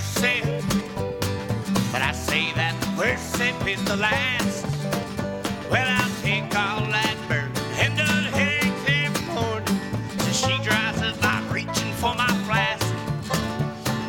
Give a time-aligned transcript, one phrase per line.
[0.00, 0.42] Sip.
[1.92, 4.66] But I say that the first sip is the last.
[5.70, 8.02] Well, I'll take all that burn and the
[8.36, 9.80] headaches every morning.
[10.18, 12.86] So she drives us by reaching for my flask.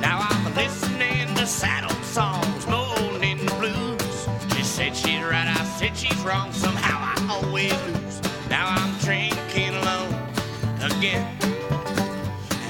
[0.01, 4.55] Now I'm listening to sad old songs, moaning the blues.
[4.55, 6.51] She said she's right, I said she's wrong.
[6.51, 8.21] Somehow I always lose.
[8.49, 10.15] Now I'm drinking alone
[10.81, 11.27] again.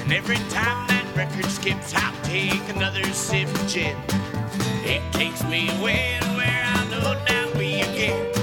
[0.02, 3.94] And every time that record skips, I'll take another sip of gin.
[4.84, 8.39] It takes me away to where I know now be again.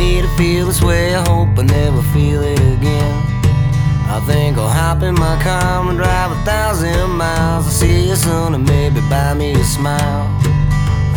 [0.00, 1.14] Me to feel this way.
[1.14, 3.14] I hope I never feel it again.
[4.16, 7.66] I think I'll hop in my car and drive a thousand miles.
[7.66, 10.24] I'll see you soon and maybe buy me a smile.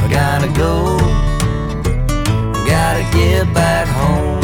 [0.04, 0.98] I gotta go,
[2.68, 4.43] gotta get back home.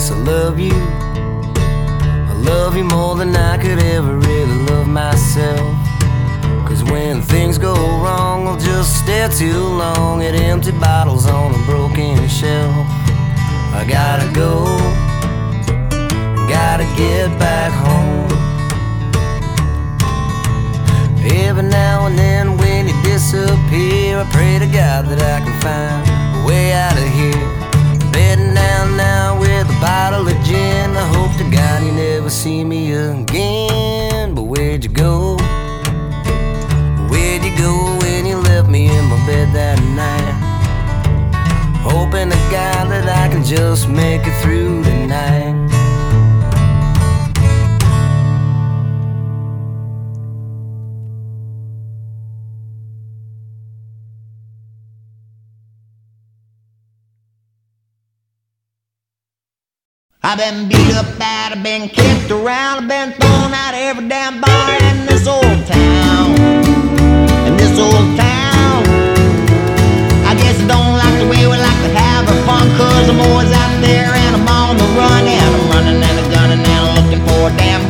[0.00, 0.72] I I love you.
[0.72, 5.76] I love you more than I could ever really love myself.
[6.66, 11.58] Cause when things go wrong, I'll just stare too long at empty bottles on a
[11.66, 12.86] broken shelf.
[13.76, 14.64] I gotta go,
[16.48, 18.30] gotta get back home.
[21.30, 26.42] Every now and then when you disappear, I pray to God that I can find
[26.42, 27.59] a way out of here.
[29.80, 30.96] Bottle of gin.
[30.96, 34.34] I hope to God you never see me again.
[34.34, 35.36] But where'd you go?
[37.10, 40.36] Where'd you go when you left me in my bed that night?
[41.82, 45.59] Hoping to God that I can just make it through tonight.
[60.30, 64.06] I've been beat up bad, I've been kicked around, I've been thrown out of every
[64.06, 66.38] damn bar in this old town.
[67.50, 68.78] In this old town.
[70.30, 73.18] I guess I don't like the way we like to have our fun, cause I'm
[73.18, 76.78] always out there and I'm on the run, and I'm running and I'm gunning and
[76.78, 77.89] I'm looking for a damn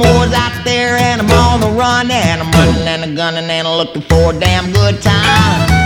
[0.00, 3.66] I'm out there and I'm on the run, and I'm running and I'm gunning and
[3.66, 5.77] I'm looking for a damn good time.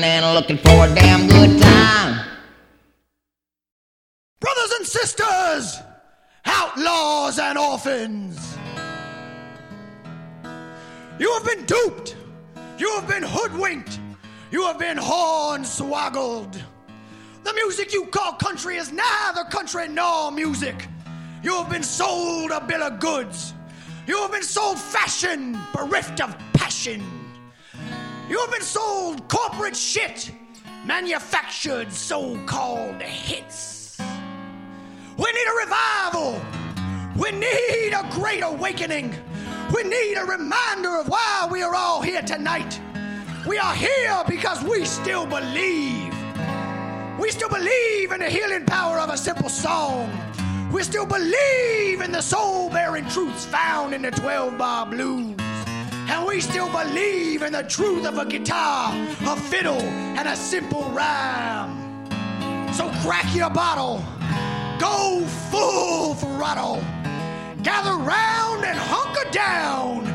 [0.00, 2.26] Running and looking for a damn good time.
[4.40, 5.78] Brothers and sisters,
[6.44, 8.56] outlaws and orphans.
[11.18, 12.16] You have been duped.
[12.78, 13.98] You have been hoodwinked.
[14.52, 16.60] You have been hornswoggled.
[17.42, 20.86] The music you call country is neither country nor music.
[21.42, 23.52] You have been sold a bill of goods.
[24.06, 27.17] You have been sold fashion bereft of passion.
[28.28, 30.30] You have been sold corporate shit,
[30.84, 33.98] manufactured so called hits.
[35.16, 36.38] We need a revival.
[37.16, 39.14] We need a great awakening.
[39.74, 42.78] We need a reminder of why we are all here tonight.
[43.46, 46.14] We are here because we still believe.
[47.18, 50.12] We still believe in the healing power of a simple song.
[50.70, 55.47] We still believe in the soul bearing truths found in the 12 bar blues.
[56.10, 58.92] And we still believe in the truth of a guitar,
[59.26, 61.76] a fiddle, and a simple rhyme.
[62.72, 64.02] So crack your bottle,
[64.78, 66.82] go full throttle,
[67.62, 70.06] gather round and hunker down.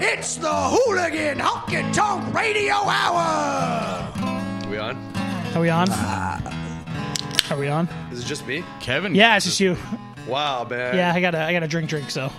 [0.00, 4.12] It's the Hooligan Honky Tonk Radio Hour.
[4.70, 4.96] we on?
[5.54, 5.86] Are we on?
[5.90, 7.50] Ah.
[7.50, 7.88] Are we on?
[8.10, 8.64] Is it just me?
[8.80, 9.14] Kevin.
[9.14, 9.76] Yeah, it's just you.
[10.26, 10.96] Wow, man.
[10.96, 12.30] Yeah, I got to I got to drink drink so.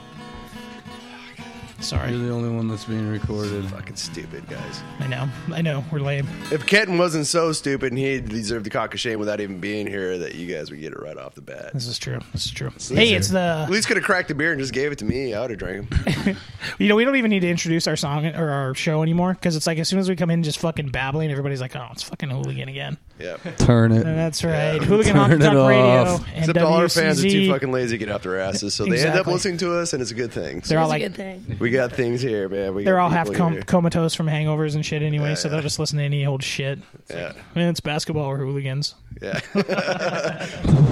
[1.84, 2.12] Sorry.
[2.12, 3.66] You're the only one that's being recorded.
[3.66, 4.82] Fucking stupid, guys.
[5.00, 5.28] I know.
[5.52, 5.84] I know.
[5.92, 6.28] We're lame.
[6.50, 9.86] If Kenton wasn't so stupid and he deserved the cock of shame without even being
[9.86, 11.74] here, that you guys would get it right off the bat.
[11.74, 12.20] This is true.
[12.32, 12.72] This is true.
[12.90, 13.64] Hey, it's the.
[13.66, 15.34] At least could have cracked the beer and just gave it to me.
[15.34, 16.38] I would have drank him.
[16.80, 19.58] you know we don't even need to introduce our song or our show anymore because
[19.58, 22.04] it's like as soon as we come in just fucking babbling, everybody's like, oh, it's
[22.04, 22.98] fucking hooligan again.
[23.24, 23.38] Yeah.
[23.58, 24.06] Turn it.
[24.06, 24.82] And that's right.
[24.84, 26.28] Hooligan Turn Honky it Tonk Radio off.
[26.28, 28.86] and Except all our fans are too fucking lazy to get off their asses, so
[28.86, 30.60] they end up listening to us, and it's a good thing.
[30.66, 31.58] They're all That's a like good thing.
[31.60, 32.76] we got things here, man.
[32.76, 35.54] We they're got all half com- comatose from hangovers and shit anyway, Yeah, so yeah.
[35.54, 36.80] they'll just listen to any old shit.
[37.10, 38.96] Yeah, Man, it's basketball or hooligans.
[39.22, 39.40] yeah,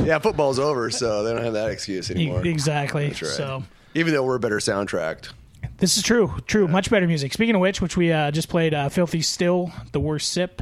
[0.05, 0.19] yeah.
[0.19, 2.45] Football's over, so they don't have that excuse anymore.
[2.45, 3.07] exactly.
[3.07, 3.31] That's right.
[3.31, 5.31] So Even though we're a better soundtracked.
[5.77, 6.33] this is true.
[6.47, 6.67] True.
[6.67, 7.33] Much better music.
[7.33, 10.61] Speaking of which, which we uh, just played, uh, "Filthy Still," "The Worst Sip,"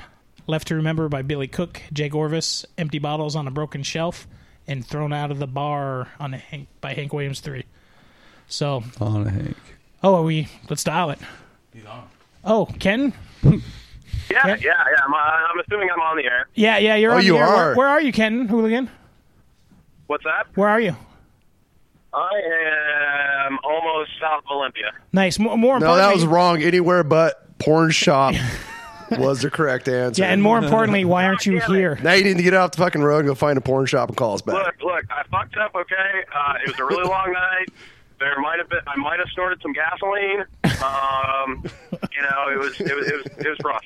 [0.50, 4.27] "Left to Remember" by Billy Cook, Jake Orvis, "Empty Bottles on a Broken Shelf,"
[4.68, 7.63] and "Thrown Out of the Bar" on a Hank, by Hank Williams Three.
[8.48, 9.56] So, On a Hank.
[10.03, 10.48] oh, are we?
[10.70, 11.20] Let's dial it.
[12.44, 13.13] Oh, Ken.
[14.32, 14.74] Yeah, yeah, yeah.
[15.06, 16.48] I'm, uh, I'm assuming I'm on the air.
[16.53, 17.48] Yeah, yeah, you're Oh, on the you air.
[17.48, 17.75] Where, are.
[17.75, 18.88] where are you, Ken Hooligan?
[20.06, 20.46] What's that?
[20.53, 20.96] Where are you?
[22.13, 24.91] I am almost south of Olympia.
[25.13, 25.39] Nice.
[25.39, 26.62] More, more No, that was wrong.
[26.62, 28.36] Anywhere but porn shop
[29.18, 30.22] was the correct answer.
[30.22, 31.98] Yeah, and more importantly, why aren't you here?
[32.04, 34.10] now you need to get off the fucking road and go find a porn shop
[34.10, 34.56] and call us back.
[34.56, 35.75] Look, look, I fucked up.
[35.75, 37.70] Okay, uh, it was a really long night.
[38.20, 40.44] There might have been, I might have snorted some gasoline.
[40.84, 41.63] Um,
[42.13, 43.84] you know, it was, it was, it was, it was rough.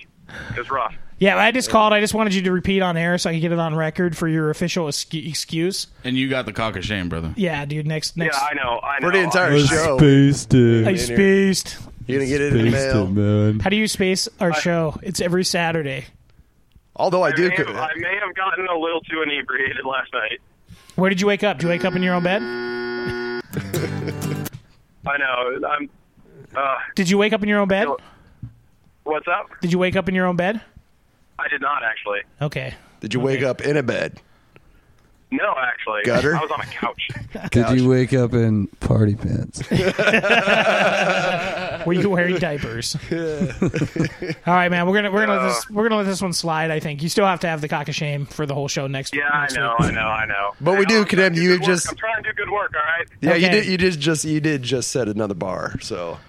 [0.51, 0.95] It was rough.
[1.19, 1.93] Yeah, I just called.
[1.93, 4.17] I just wanted you to repeat on air so I could get it on record
[4.17, 5.87] for your official excuse.
[6.03, 7.33] And you got the cock of shame, brother.
[7.37, 7.87] Yeah, dude.
[7.87, 8.41] Next, Yeah, next.
[8.41, 9.07] I know, I know.
[9.07, 10.87] For the entire I show, spaced it.
[10.87, 11.77] I spaced.
[12.07, 13.03] You're gonna get it in the Spaced mail.
[13.05, 13.59] it, man.
[13.59, 14.97] How do you space our show?
[15.03, 16.05] It's every Saturday.
[16.95, 20.13] Although I I do, may, have, I may have gotten a little too inebriated last
[20.13, 20.39] night.
[20.95, 21.57] Where did you wake up?
[21.57, 22.41] Did you wake up in your own bed?
[25.05, 25.59] I know.
[25.67, 25.89] I'm.
[26.55, 27.87] Uh, Did you wake up in your own bed?
[29.03, 29.49] what's up?
[29.61, 30.61] Did you wake up in your own bed?
[31.39, 32.19] I did not actually.
[32.41, 32.75] Okay.
[32.99, 34.21] did you wake up in a bed?
[35.35, 36.01] No, actually.
[36.05, 36.35] Gutter?
[36.35, 37.09] I was on a couch.
[37.51, 39.61] Did you wake up in party pants?
[41.85, 42.95] Were you wearing diapers?
[43.11, 44.87] All right, man.
[44.87, 46.71] We're gonna we're gonna let this uh, we're gonna let this one slide.
[46.71, 48.87] I think you still have to have the cock of shame for the whole show
[48.87, 49.15] next.
[49.15, 49.89] Yeah, I next know, week.
[49.89, 50.51] I know, I know.
[50.61, 51.67] But we I do, know, I'm Kadem, you good work.
[51.67, 52.73] just- I'm trying to do good work.
[52.75, 53.07] All right.
[53.21, 53.61] Yeah, you Okay.
[53.61, 53.65] did.
[53.71, 54.25] You did just.
[54.25, 55.75] You did just set another bar.
[55.81, 56.19] So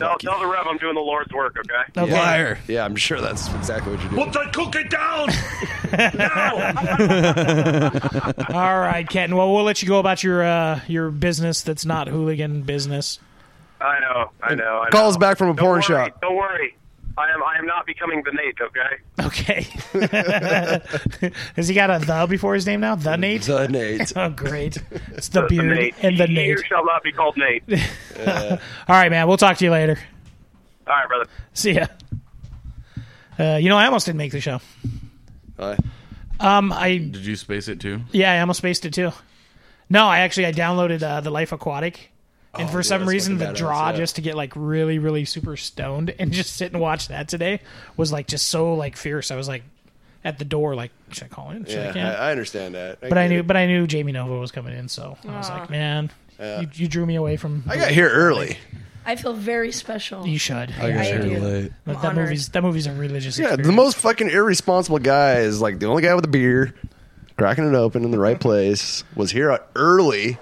[0.00, 1.56] Tell, tell the Rev I'm doing the Lord's work.
[1.58, 2.00] Okay.
[2.02, 2.12] Okay.
[2.12, 2.58] Liar.
[2.66, 4.32] yeah, I'm sure that's exactly what you're doing.
[4.32, 5.28] that cookie down!
[8.54, 9.36] All right, Kenton.
[9.36, 13.18] Well, we'll let you go about your uh, your business that's not hooligan business.
[13.80, 14.82] I know, I know.
[14.86, 15.08] I Call know.
[15.10, 16.20] us back from a Don't porn worry, shop.
[16.20, 16.76] Don't worry.
[17.18, 17.42] I am.
[17.42, 18.58] I am not becoming the Nate.
[18.60, 18.98] Okay.
[19.26, 19.66] Okay.
[21.56, 22.94] Has he got a the before his name now?
[22.94, 23.42] The Nate.
[23.42, 24.12] The Nate.
[24.16, 24.78] Oh, great.
[25.12, 25.94] It's the The beard Nate.
[26.02, 26.66] and the You Nate.
[26.66, 27.62] shall not be called Nate.
[28.26, 29.26] All right, man.
[29.28, 29.98] We'll talk to you later.
[30.86, 31.26] All right, brother.
[31.52, 31.86] See ya.
[33.38, 34.60] Uh, you know, I almost didn't make the show.
[35.58, 35.76] Hi.
[36.38, 38.00] Um, I Did you space it too?
[38.12, 39.12] yeah, I almost spaced it too.
[39.90, 42.12] No, I actually I downloaded uh, the Life Aquatic,
[42.54, 43.96] and oh, for yeah, some reason the badass, draw yeah.
[43.96, 47.60] just to get like really really super stoned and just sit and watch that today
[47.96, 49.30] was like just so like fierce.
[49.30, 49.62] I was like
[50.24, 51.64] at the door like should I call in?
[51.64, 52.18] Should Yeah, can't?
[52.18, 53.00] I, I understand that.
[53.00, 53.46] but I knew it.
[53.46, 56.88] but I knew Jamie Nova was coming in, so I was like, man, you, you
[56.88, 57.64] drew me away from.
[57.68, 58.58] I got here early.
[59.04, 60.26] I feel very special.
[60.26, 60.72] You should.
[60.72, 61.72] I got I here late.
[61.86, 63.38] That, that movie's that movie's a religious.
[63.38, 66.74] Yeah, the most fucking irresponsible guy is like the only guy with a beer,
[67.36, 70.38] cracking it open in the right place, was here early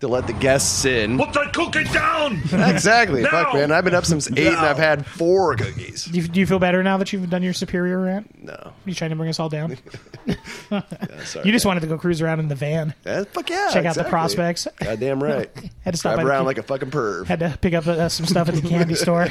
[0.00, 1.18] to let the guests in.
[1.18, 2.40] Put that cookie down!
[2.78, 3.22] Exactly.
[3.22, 3.30] Now!
[3.30, 3.72] Fuck, man.
[3.72, 6.04] I've been up since eight and I've had four cookies.
[6.04, 8.42] Do you, do you feel better now that you've done your superior rant?
[8.42, 8.52] No.
[8.54, 9.76] Are you trying to bring us all down?
[11.24, 12.94] sorry, you just wanted to go cruise around in the van.
[13.06, 13.68] Yeah, fuck yeah.
[13.72, 14.10] Check out the exactly.
[14.10, 14.68] prospects.
[14.78, 15.50] Goddamn right.
[15.82, 17.26] Had to stop Drive by the around key- like a fucking perv.
[17.26, 19.28] Had to pick up uh, some stuff at the candy store.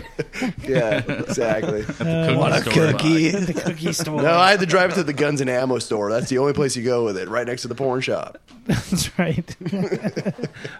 [0.63, 1.83] Yeah, exactly.
[1.99, 3.29] Uh, What a cookie.
[3.31, 4.21] the cookie store.
[4.21, 6.11] No, I had to drive to the guns and ammo store.
[6.11, 8.37] That's the only place you go with it, right next to the porn shop.
[8.65, 9.55] That's right.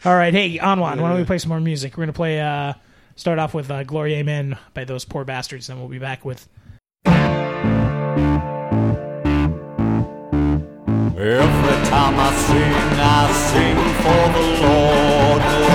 [0.06, 1.98] All right, hey, Anwan, why don't we play some more music?
[1.98, 2.40] We're gonna play.
[2.40, 2.74] uh
[3.18, 5.66] Start off with uh, "Glory Amen" by those poor bastards.
[5.68, 6.48] Then we'll be back with
[11.20, 15.67] Every time I sing, I sing for the Lord.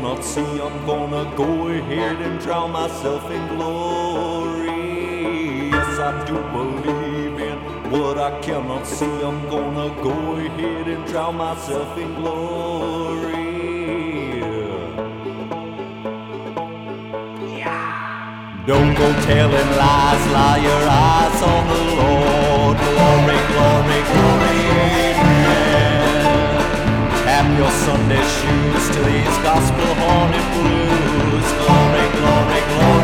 [0.00, 0.40] Cannot see.
[0.40, 4.70] I'm gonna go ahead and drown myself in glory.
[5.70, 7.58] Yes, I do believe in
[7.90, 9.04] what I cannot see.
[9.04, 13.50] I'm gonna go ahead and drown myself in glory.
[18.66, 21.89] Don't go telling lies, lie your eyes on the
[28.00, 31.48] Sunday shoes to these gospel haunted blues.
[31.60, 32.99] Glory, glory, glory,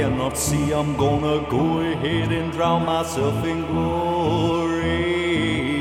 [0.00, 0.72] cannot see.
[0.72, 5.00] I'm gonna go ahead and drown myself in glory.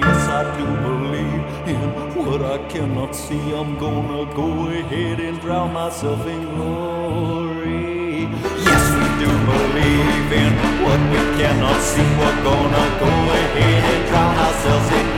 [0.06, 1.82] Yes, I do believe in
[2.18, 3.46] what I cannot see.
[3.60, 8.28] I'm gonna go ahead and drown myself in glory.
[8.68, 10.52] Yes, we do believe in
[10.84, 12.10] what we cannot see.
[12.20, 15.09] We're gonna go ahead and drown ourselves in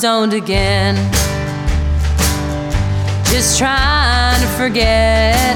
[0.00, 0.96] stoned again.
[3.26, 5.54] Just trying to forget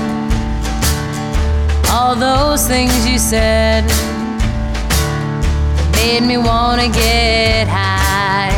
[1.90, 3.85] all those things you said
[5.92, 8.52] made me want to get high.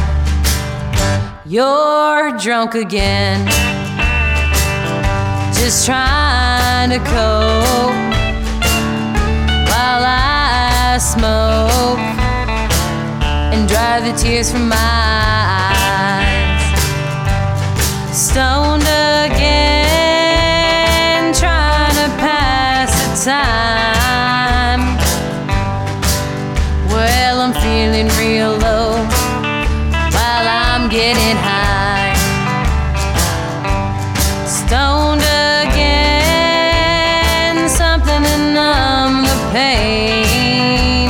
[1.47, 3.47] You're drunk again.
[5.55, 7.95] just trying to cope
[9.71, 12.01] while I smoke
[13.53, 15.06] and dry the tears from my
[18.37, 18.85] Stoned
[19.25, 20.13] again,
[21.33, 24.83] trying to pass the time.
[26.93, 29.01] Well, I'm feeling real low
[30.13, 32.13] while I'm getting high.
[34.45, 35.25] Stoned
[35.65, 36.77] again,
[37.71, 41.09] something to numb the pain.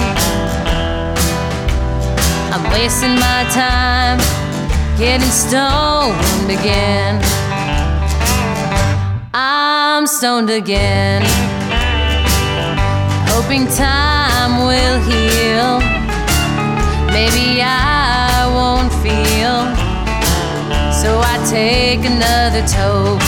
[2.52, 4.20] I'm wasting my time
[4.96, 7.20] getting stoned again.
[9.34, 11.22] I'm stoned again,
[13.28, 15.80] hoping time will heal.
[17.12, 19.56] Maybe I won't feel,
[20.92, 23.22] so I take another toke.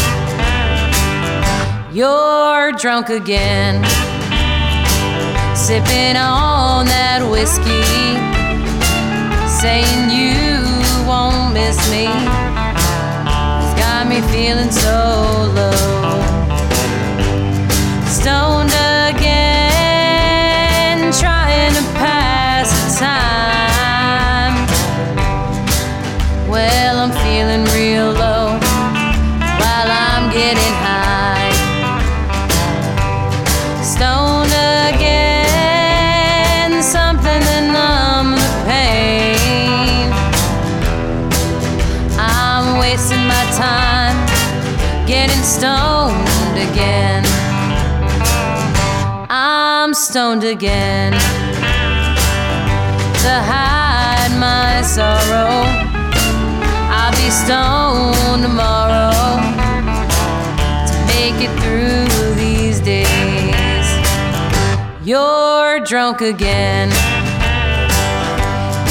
[1.92, 3.84] You're drunk again,
[5.56, 7.84] sipping on that whiskey,
[9.60, 12.47] saying you won't miss me.
[14.18, 15.70] Me feeling so low.
[18.06, 18.72] Stoned
[50.18, 51.12] stoned again
[53.22, 55.62] to hide my sorrow.
[56.90, 59.12] I'll be stoned tomorrow
[60.88, 63.86] to make it through these days.
[65.04, 66.88] You're drunk again.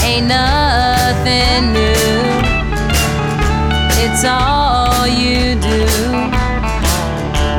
[0.05, 2.23] Ain't nothing new.
[4.01, 5.85] It's all you do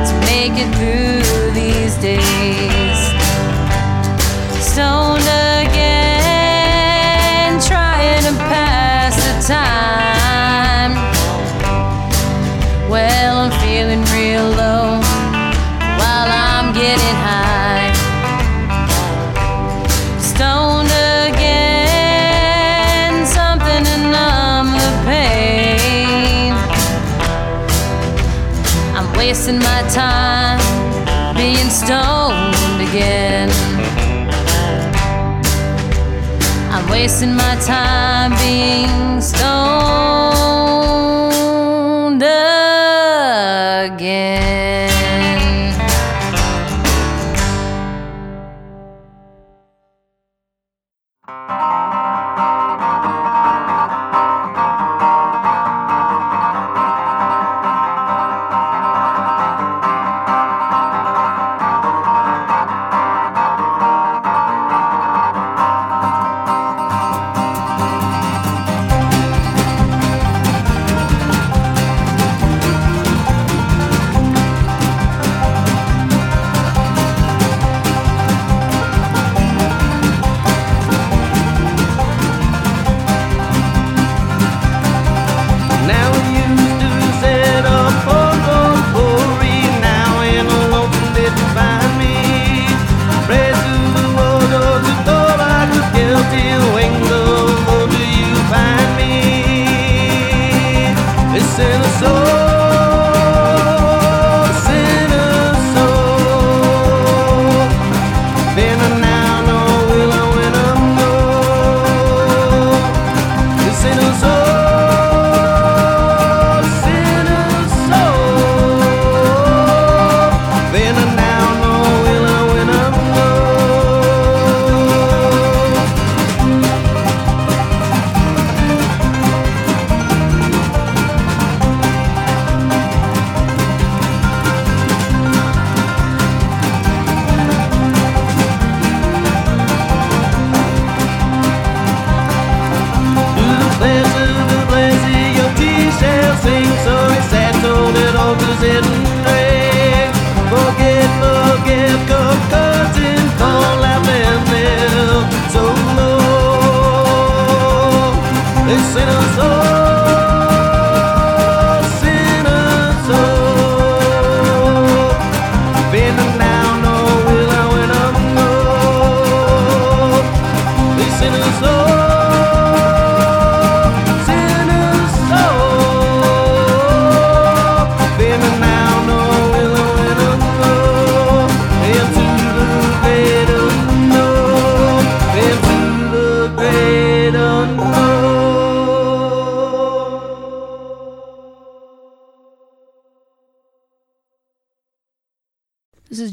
[0.07, 2.78] to make it through these days.
[9.49, 9.98] Time.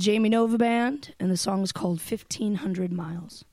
[0.06, 3.44] Jamie Nova Band, and the song is called 1500 Miles.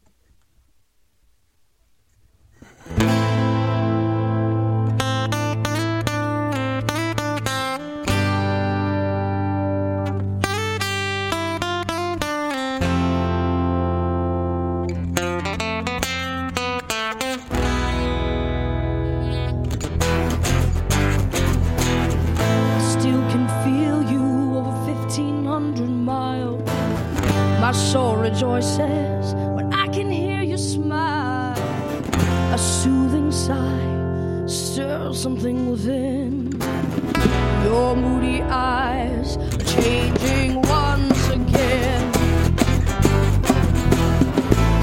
[27.73, 31.57] soul rejoices when I can hear you smile.
[32.53, 36.51] A soothing sigh stirs something within.
[37.63, 42.13] Your moody eyes are changing once again.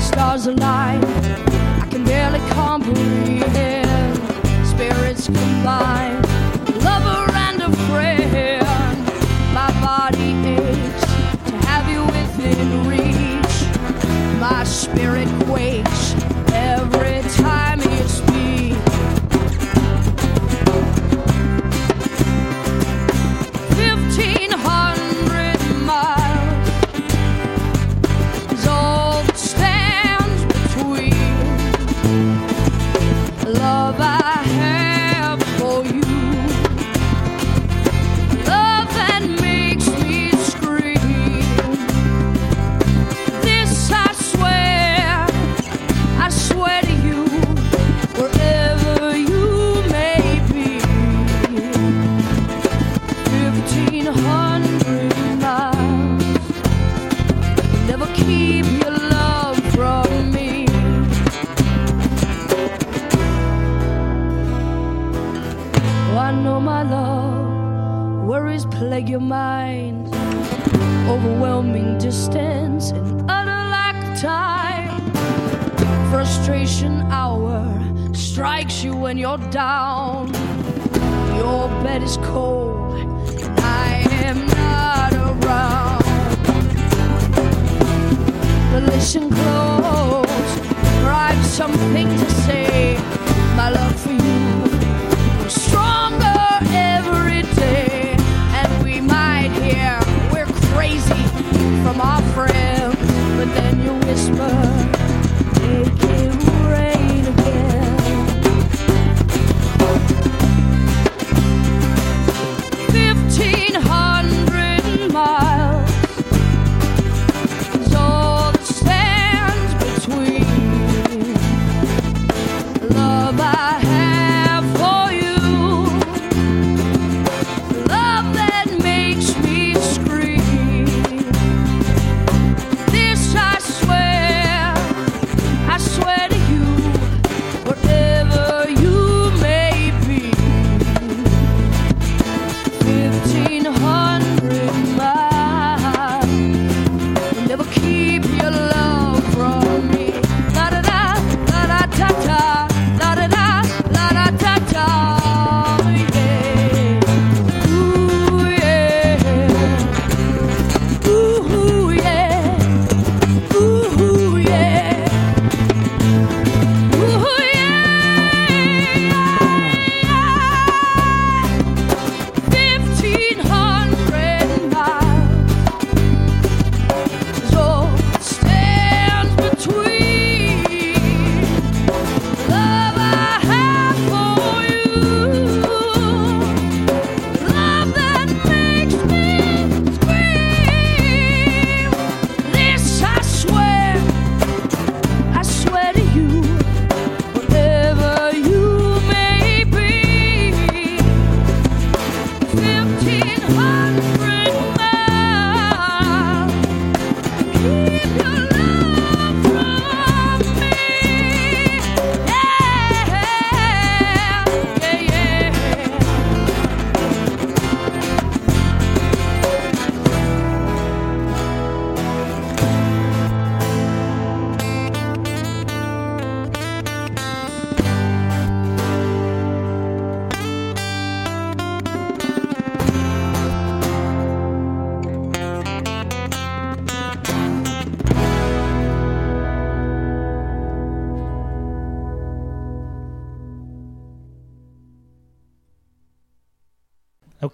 [0.00, 4.16] Stars align, I can barely comprehend.
[4.66, 6.22] Spirits combine,
[6.82, 8.60] lover and a friend.
[9.54, 10.89] My body aches
[12.88, 14.38] reach.
[14.38, 16.14] My spirit quakes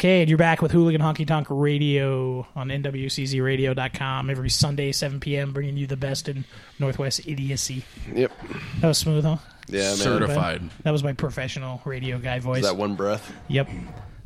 [0.07, 5.53] Okay, and you're back with Hooligan Honky Tonk Radio on NWCZRadio.com every Sunday, 7 p.m.,
[5.53, 6.45] bringing you the best in
[6.79, 7.85] Northwest idiocy.
[8.15, 8.31] Yep.
[8.83, 9.39] That was smooth, huh?
[9.67, 9.97] Yeah, man.
[9.97, 10.63] Certified.
[10.85, 12.59] That was my professional radio guy voice.
[12.63, 13.33] Was that one breath?
[13.49, 13.69] Yep.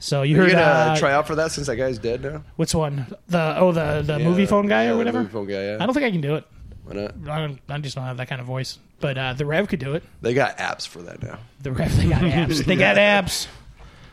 [0.01, 1.99] So You you Are heard you gonna uh, try out for that since that guy's
[1.99, 2.45] dead now?
[2.57, 3.07] Which one?
[3.29, 5.25] The oh the the Yeah, Moviefone guy yeah, or whatever.
[5.25, 5.77] Moviefone guy, yeah.
[5.81, 6.45] I don't think I can do it.
[6.85, 7.15] Why not?
[7.27, 8.79] I, don't, I just don't have that kind of voice.
[9.01, 10.03] But uh, the Rev could do it.
[10.21, 11.39] They got apps for that now.
[11.63, 12.65] The Rev they got apps.
[12.67, 13.47] They got apps.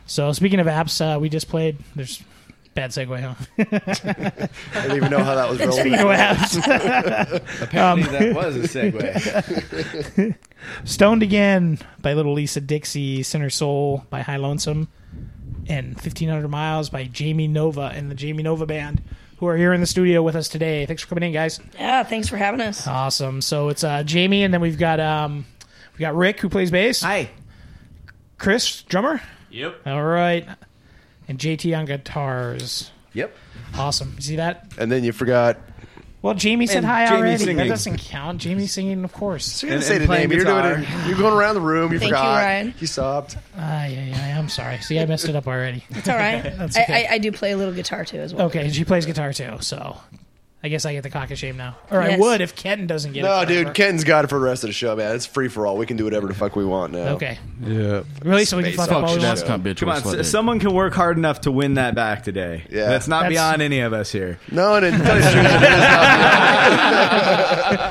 [0.08, 1.76] So speaking of apps, uh, we just played.
[1.94, 2.20] There's
[2.74, 3.34] bad segue, huh?
[4.74, 5.78] I didn't even know how that was rolling.
[5.80, 6.56] Speaking of apps,
[7.62, 10.34] Apparently Um, that was a segue.
[10.84, 14.88] Stoned Again by Little Lisa Dixie, Sinner Soul by High Lonesome,
[15.68, 19.02] and 1500 Miles by Jamie Nova and the Jamie Nova Band,
[19.38, 20.86] who are here in the studio with us today.
[20.86, 21.60] Thanks for coming in, guys.
[21.74, 22.86] Yeah, thanks for having us.
[22.86, 23.42] Awesome.
[23.42, 25.44] So it's uh, Jamie, and then we've got um,
[25.94, 27.02] we got Rick who plays bass.
[27.02, 27.28] Hi.
[28.38, 29.20] Chris, drummer.
[29.50, 29.86] Yep.
[29.86, 30.46] All right.
[31.28, 32.90] And JT on guitars.
[33.12, 33.34] Yep.
[33.76, 34.12] Awesome.
[34.16, 34.72] You see that?
[34.78, 35.58] And then you forgot.
[36.20, 37.32] Well, Jamie said And hi Jamie already.
[37.36, 37.68] That singing.
[37.68, 38.40] doesn't count.
[38.40, 39.44] Jamie singing, of course.
[39.46, 40.32] So you're gonna say the name.
[40.32, 41.06] You're doing it.
[41.06, 41.92] You're going around the room.
[41.92, 42.42] You Thank you, forgot.
[42.42, 42.74] Ryan.
[42.80, 43.36] You sobbed.
[43.56, 44.38] Ah, yeah, yeah.
[44.38, 44.78] I'm sorry.
[44.78, 45.84] See, I messed it up already.
[45.90, 46.42] It's all right.
[46.58, 47.06] That's okay.
[47.08, 48.46] I, I do play a little guitar too as well.
[48.46, 49.96] Okay, she plays guitar too, so
[50.60, 51.76] I guess I get the cock of shame now.
[51.88, 52.18] Or I Yes.
[52.20, 53.28] would if Ken doesn't get it.
[53.28, 53.74] No, dude, forever.
[53.74, 55.14] Ken's got it for the rest of the show, man.
[55.14, 55.76] It's free for all.
[55.76, 57.10] We can do whatever the fuck we want now.
[57.10, 57.38] Okay.
[57.64, 58.02] Yeah.
[58.24, 58.44] Really?
[58.44, 59.38] So we can Space fuck up all we option want?
[59.38, 59.74] show.
[59.86, 62.64] Come on, s- someone can work hard enough to win that back today.
[62.70, 62.88] Yeah.
[62.88, 64.40] That's not That's- beyond any of us here.
[64.50, 65.42] No, and it, it's true.
[65.48, 66.78] It is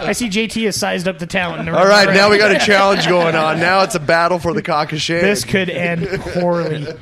[0.08, 1.62] I see JT has sized up the talent.
[1.62, 3.60] in the not- all right, now we got a challenge going on.
[3.62, 5.22] Now it's a battle for the cock of shame.
[5.22, 6.86] This could end poorly.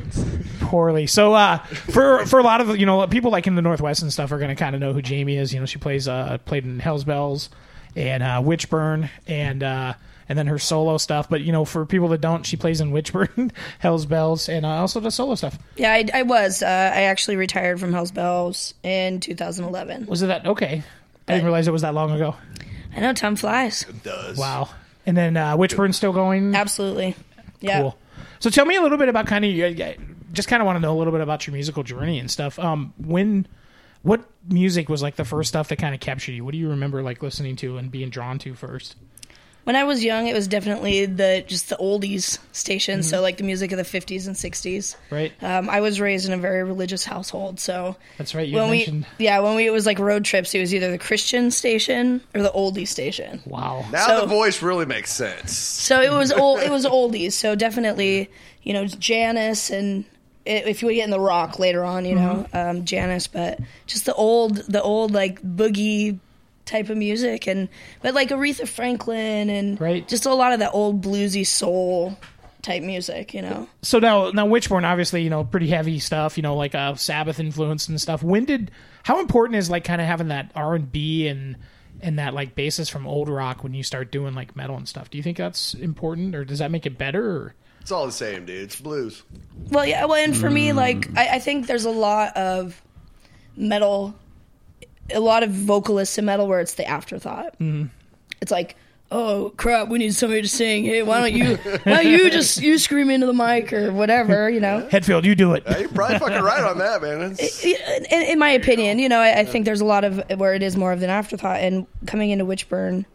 [0.65, 1.07] Poorly.
[1.07, 4.11] So uh, for for a lot of you know people like in the Northwest and
[4.11, 5.53] stuff are going to kind of know who Jamie is.
[5.53, 7.49] You know she plays uh, played in Hell's Bells
[7.95, 9.93] and uh, Witchburn and uh,
[10.27, 11.29] and then her solo stuff.
[11.29, 14.69] But you know for people that don't, she plays in Witchburn, Hell's Bells, and uh,
[14.69, 15.57] also does solo stuff.
[15.77, 16.63] Yeah, I, I was.
[16.63, 20.07] Uh, I actually retired from Hell's Bells in 2011.
[20.07, 20.83] Was it that okay?
[21.27, 22.35] I didn't realize it was that long ago.
[22.95, 23.85] I know time flies.
[24.03, 24.37] does.
[24.37, 24.69] Wow.
[25.05, 26.55] And then uh, Witchburn's still going.
[26.55, 27.15] Absolutely.
[27.61, 27.81] Yeah.
[27.81, 27.97] Cool.
[28.39, 29.51] So tell me a little bit about kind of
[30.35, 32.59] just kind of want to know a little bit about your musical journey and stuff.
[32.59, 33.47] Um, when
[34.03, 36.45] what music was like the first stuff that kind of captured you?
[36.45, 38.95] What do you remember like listening to and being drawn to first?
[39.63, 43.01] When I was young, it was definitely the just the oldies station.
[43.01, 44.95] So like the music of the 50s and 60s.
[45.09, 45.33] Right.
[45.41, 48.47] Um, I was raised in a very religious household, so That's right.
[48.47, 49.07] You when we mentioned.
[49.17, 52.43] yeah when we it was like road trips, it was either the Christian station or
[52.43, 53.41] the oldie station.
[53.47, 53.85] Wow.
[53.91, 55.57] Now So- the voice really makes sense.
[55.57, 56.59] So it was old.
[56.59, 57.31] It was oldies.
[57.33, 58.29] So definitely,
[58.61, 60.14] you know, Janis and i-
[60.45, 64.05] if you would get in the rock later on, you know, um, Janis, but just
[64.05, 66.19] the old, the old like boogie
[66.65, 67.69] type of music, and
[68.01, 70.07] but like Aretha Franklin and Right.
[70.07, 72.17] just a lot of that old bluesy soul
[72.61, 73.67] type music, you know.
[73.83, 76.37] So now, now Witchburn, obviously, you know, pretty heavy stuff.
[76.37, 78.23] You know, like uh, Sabbath influence and stuff.
[78.23, 78.71] When did?
[79.03, 81.57] How important is like kind of having that R and B and
[82.01, 85.09] and that like basis from old rock when you start doing like metal and stuff?
[85.11, 87.29] Do you think that's important, or does that make it better?
[87.29, 87.55] Or?
[87.85, 88.63] It's all the same, dude.
[88.63, 89.21] It's blues.
[89.69, 90.05] Well, yeah.
[90.05, 90.75] Well, and for me, Mm.
[90.75, 92.81] like I, I think there's a lot of
[93.55, 94.15] metal,
[95.13, 97.59] a lot of vocalists in metal where it's the afterthought.
[97.59, 97.89] Mhm.
[98.41, 98.75] It's like,
[99.11, 100.83] oh crap, we need somebody to sing.
[100.83, 104.49] Hey, why don't you, why don't you just you scream into the mic or whatever,
[104.49, 104.87] you know?
[104.91, 105.61] Hetfield, you do it.
[105.67, 107.21] Yeah, you're probably fucking right on that, man.
[107.33, 110.55] It's- In, in my opinion, you know, I, I think there's a lot of where
[110.55, 111.59] it is more of an afterthought.
[111.59, 113.05] And coming into Witchburn,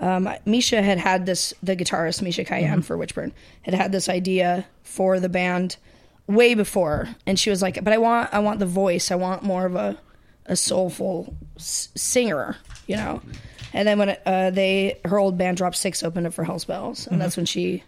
[0.00, 2.84] um, Misha had had this, the guitarist Misha Cayenne Mhm.
[2.84, 3.32] for Witchburn
[3.62, 5.76] had had this idea for the band
[6.26, 9.10] way before, and she was like, "But I want, I want the voice.
[9.10, 9.96] I want more of a,
[10.46, 13.22] a soulful s- singer, you know."
[13.74, 17.06] And then when uh, they, her old band Drop Six opened up for Hell's Bells,
[17.06, 17.20] and Mhm.
[17.20, 17.82] that's when she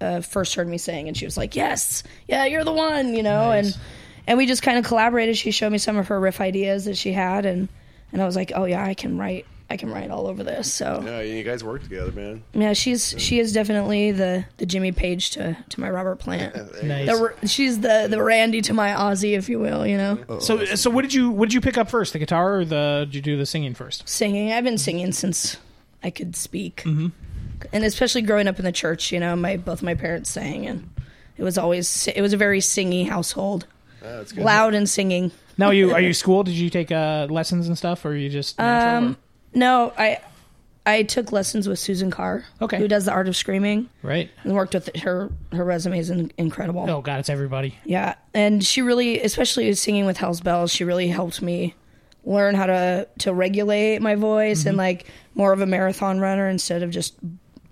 [0.00, 3.22] uh, first heard me sing, and she was like, "Yes, yeah, you're the one," you
[3.22, 3.66] know, Nice.
[3.74, 3.82] and
[4.26, 5.36] and we just kind of collaborated.
[5.36, 7.68] She showed me some of her riff ideas that she had, and
[8.12, 10.72] and I was like, "Oh yeah, I can write, I can write all over this."
[10.72, 12.42] So Yeah, you guys work together, man.
[12.52, 16.54] yeah, she's she is definitely the the Jimmy Page to to my Robert Plant.
[16.82, 17.06] Nice.
[17.08, 19.86] The, she's the the Randy to my Ozzy, if you will.
[19.86, 22.58] You know, So, so what did you what did you pick up first, the guitar
[22.58, 24.08] or the did you do the singing first?
[24.08, 24.52] singing.
[24.52, 25.56] I've been singing since
[26.02, 27.08] I could speak, Mm-hmm.
[27.72, 29.12] and especially growing up in the church.
[29.12, 30.88] You know, my both my parents sang, and
[31.36, 33.66] it was always it was a very singy household,
[34.02, 34.44] that's good.
[34.44, 35.30] loud and singing.
[35.58, 36.42] Now, you are you school?
[36.42, 39.16] Did you take uh, lessons and stuff, or you just natural, Um,
[39.54, 40.18] no, I
[40.86, 42.78] I took lessons with Susan Carr, Okay.
[42.78, 44.30] who does the art of screaming, right?
[44.44, 45.30] and worked with her.
[45.52, 46.86] Her resume is incredible.
[46.88, 47.76] Oh God, it's everybody.
[47.84, 51.74] Yeah, and she really, especially singing with Hell's Bells, she really helped me
[52.24, 54.78] learn how to to regulate my voice and Mhm.
[54.78, 57.14] like more of a marathon runner instead of just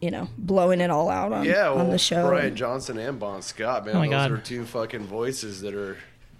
[0.00, 2.28] you know blowing it all out on yeah, well, on the show.
[2.28, 3.96] Brian Johnson and Bon Scott, man.
[3.96, 4.30] Oh Those God.
[4.32, 5.96] are two fucking voices that are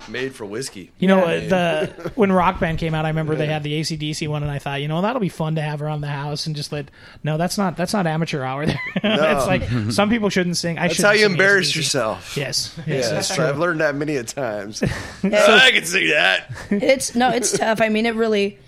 [0.07, 0.93] Made for whiskey.
[0.99, 1.41] You know, Yeah.
[1.49, 4.59] the when Rock Band came out, I remember they had the AC/DC one, and I
[4.59, 6.91] thought, you know, that'll be fun to have around the house and just let.
[7.25, 8.65] No, that's not that's not amateur hour.
[8.65, 9.37] There, No.
[9.37, 10.79] it's like some people shouldn't sing.
[10.79, 11.77] I That's shouldn't how you sing embarrass AC/DC.
[11.77, 12.37] yourself.
[12.37, 13.47] Yes, yes, Yeah, that's so true.
[13.47, 14.83] I've learned that many a times.
[15.23, 15.45] Yeah.
[15.49, 16.49] Oh, I can see that.
[16.71, 17.81] it's no, it's tough.
[17.81, 18.59] I mean, it really.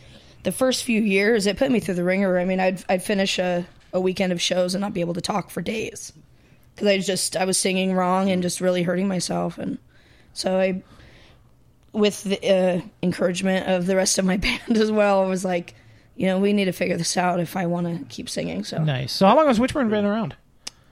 [0.43, 2.39] The first few years, it put me through the ringer.
[2.39, 5.21] I mean, I'd I'd finish a, a weekend of shows and not be able to
[5.21, 6.13] talk for days
[6.75, 9.79] because I just I was singing wrong and just really hurting myself, and
[10.35, 10.83] so I,
[11.93, 15.75] with the uh, encouragement of the rest of my band as well, I was like,
[16.17, 18.65] you know, we need to figure this out if I want to keep singing.
[18.65, 19.13] So Nice.
[19.13, 20.35] So how long has Witchburn been around?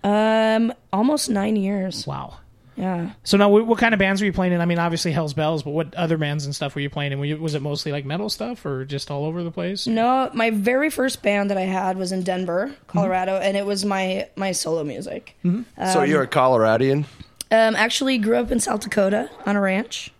[0.04, 2.06] um, almost nine years.
[2.06, 2.38] Wow.
[2.76, 3.10] Yeah.
[3.24, 4.60] So now, what, what kind of bands were you playing in?
[4.60, 7.18] I mean, obviously Hell's Bells, but what other bands and stuff were you playing in?
[7.18, 9.88] Were you, was it mostly like metal stuff, or just all over the place?
[9.88, 13.84] No, my very first band that I had was in Denver, Colorado, and it was
[13.84, 15.34] my my solo music.
[15.42, 17.04] so Um, you're a Coloradian?
[17.50, 20.12] Um, actually, grew up in South Dakota on a ranch.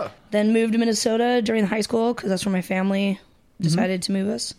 [0.00, 0.10] Oh!
[0.30, 3.64] Then moved to Minnesota during high school because that's where my family mm-hmm.
[3.64, 4.54] decided to move us.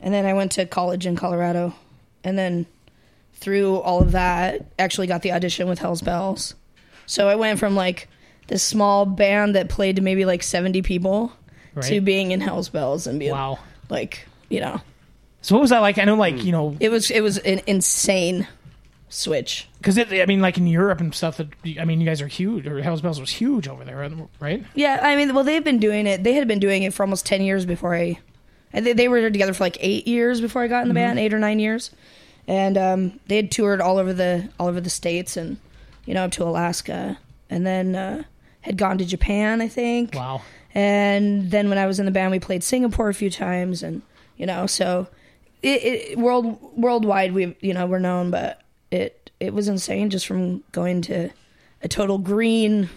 [0.00, 1.74] And then I went to college in Colorado,
[2.22, 2.66] and then
[3.34, 6.54] through all of that, actually got the audition with Hell's Bells.
[7.06, 8.08] So I went from like
[8.46, 11.32] this small band that played to maybe like seventy people
[11.82, 13.58] to being in Hell's Bells and being Wow.
[13.88, 14.80] like you know.
[15.42, 15.98] So what was that like?
[15.98, 18.46] I know, like you know, It was it was an insane
[19.08, 19.68] switch.
[19.78, 21.36] because I mean, like in Europe and stuff.
[21.38, 21.48] That
[21.80, 24.64] I mean, you guys are huge, or Hell's Bells was huge over there, right?
[24.74, 26.24] Yeah, I mean, well, they've been doing it.
[26.24, 28.18] They had been doing it for almost ten years before I.
[28.72, 30.96] Think they were together for like eight years before I got in the Mhm.
[30.96, 31.90] band, eight or nine years,
[32.46, 35.56] and um, they had toured all over the all over the states and
[36.04, 38.22] you know up to Alaska, and then uh,
[38.60, 40.14] had gone to Japan, I think.
[40.14, 40.42] Wow.
[40.74, 44.02] And then when I was in the band, we played Singapore a few times, and
[44.36, 45.08] you know, so
[45.62, 45.82] it,
[46.12, 48.60] it world worldwide we you know we're known, but
[48.90, 51.30] it it was insane just from going to
[51.82, 52.88] a total green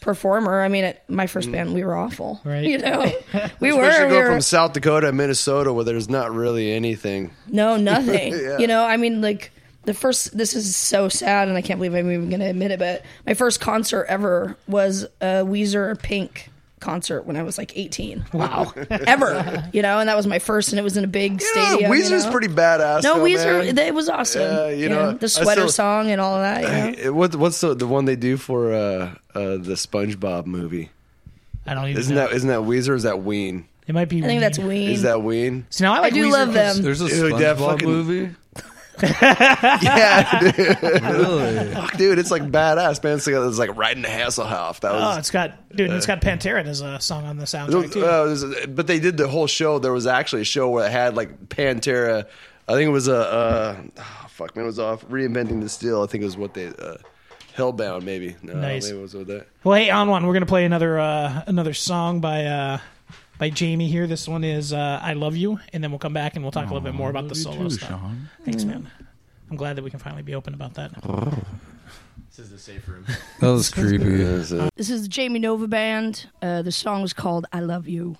[0.00, 0.62] performer.
[0.62, 1.52] I mean, at my first mm.
[1.52, 2.40] band, we were awful.
[2.50, 2.64] Right.
[2.64, 3.02] You know,
[3.60, 4.06] we Especially were.
[4.06, 7.32] We go were from South Dakota to Minnesota where there's not really anything.
[7.46, 8.32] no, nothing.
[8.32, 8.58] Yeah.
[8.58, 9.52] You know, I mean, like
[9.84, 10.36] the first.
[10.36, 12.78] This is so sad, and I can't believe I'm even going to admit it.
[12.78, 16.49] But my first concert ever was a Weezer Pink
[16.80, 18.24] concert when I was like 18.
[18.32, 18.72] Wow.
[18.90, 19.68] ever.
[19.72, 21.92] You know, and that was my first, and it was in a big Yeah, stadium.
[21.92, 22.30] you Weezer's know?
[22.32, 23.02] pretty badass.
[23.02, 23.78] No, though, Weezer, man.
[23.78, 24.42] it was awesome.
[24.42, 26.62] Yeah, you you know, know, the sweater still- song and all of that.
[26.62, 27.02] You know?
[27.04, 30.90] Hey, what, what's the the one they do for uh, uh, the SpongeBob movie?
[31.66, 32.00] I don't even.
[32.00, 32.26] Isn't know.
[32.26, 32.88] that isn't that Weezer?
[32.90, 33.66] Or is that Ween?
[33.86, 34.22] It might be.
[34.22, 34.90] I think that's Ween.
[34.90, 35.66] Is that Ween?
[35.70, 36.84] So now I like I do Weezer love 'cause- them.
[36.84, 38.34] There's a Dude, SpongeBob movie.
[39.82, 40.82] yeah, dude.
[41.02, 41.74] Really?
[41.74, 43.16] Fuck, dude, it's like badass, man.
[43.16, 44.80] It's like, it's like riding the Hasselhoff.
[44.80, 45.90] That Oh, it's got dude.
[45.90, 48.06] it's got Pantera as a song on the soundtrack too.
[48.06, 49.78] uh, was- but they did the whole show.
[49.78, 52.26] There was actually a show where it had like Pantera.
[52.68, 54.64] I think it was a uh, oh, fuck man.
[54.64, 56.02] It was off reinventing the steel.
[56.02, 56.96] I think it was what they uh,
[57.56, 58.36] Hellbound maybe.
[58.42, 58.86] No, Nice.
[58.86, 59.46] maybe it was with that.
[59.64, 62.78] Well, hey, on one, we're gonna play another uh, another song by uh,
[63.40, 64.06] by Jamie here.
[64.06, 66.66] This one is uh, "I Love You," and then we'll come back and we'll talk
[66.66, 67.88] a little bit more about the solo too, stuff.
[67.88, 68.28] Sean.
[68.44, 68.88] Thanks, man.
[69.50, 70.92] I'm glad that we can finally be open about that.
[72.28, 73.04] This is the safe room.
[73.40, 74.04] That was creepy.
[74.04, 76.28] This is the Jamie Nova Band.
[76.40, 78.16] Uh, the song is called "I Love You."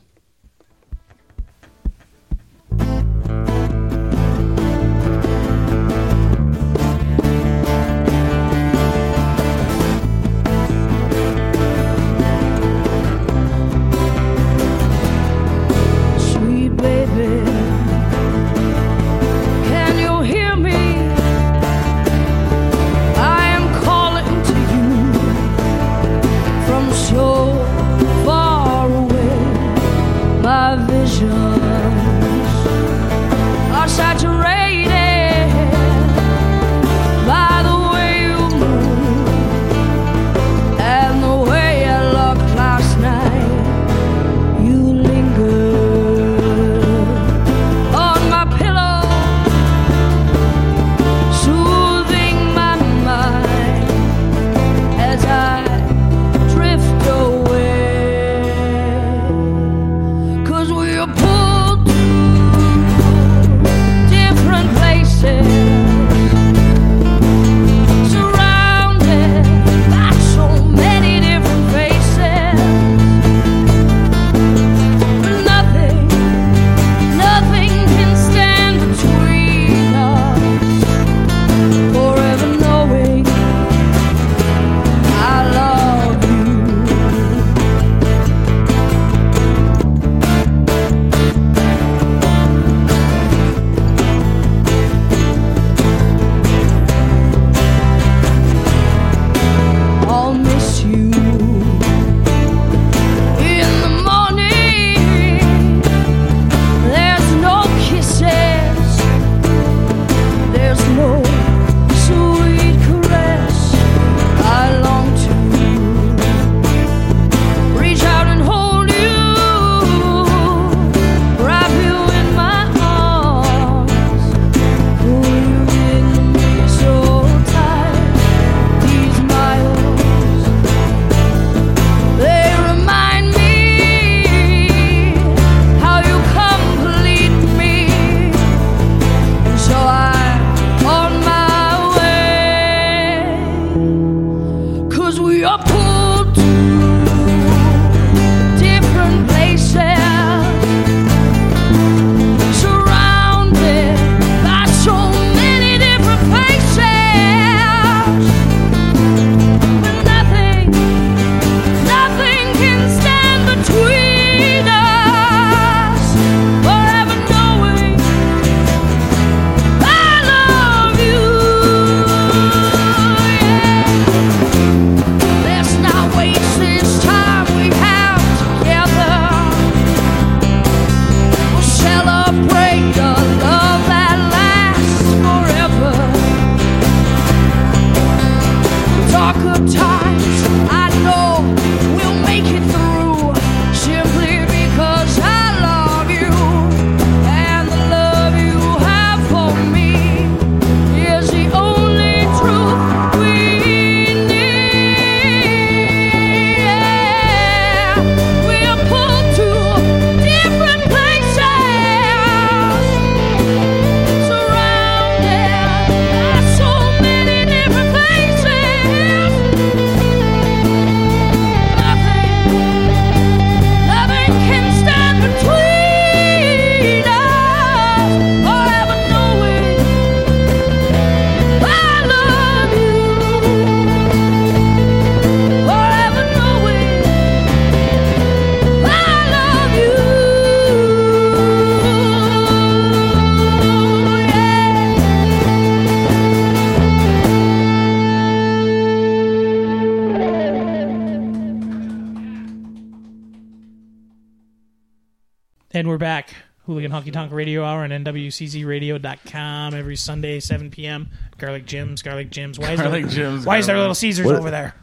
[257.00, 261.08] Honky Tonk Radio Hour and NWCZRadio.com every Sunday, 7 p.m.
[261.38, 262.58] Garlic Jim's, Garlic Jim's.
[262.58, 264.74] Why is Garlic there, Jim's, Why is there Garlic- Little Caesars What- over there?